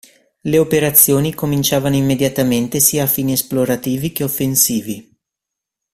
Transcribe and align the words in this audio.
Le 0.43 0.57
operazioni 0.57 1.31
cominciavano 1.31 1.95
immediatamente 1.95 2.79
sia 2.79 3.03
a 3.03 3.05
fini 3.05 3.33
esplorativi 3.33 4.11
che 4.11 4.23
offensivi. 4.23 5.15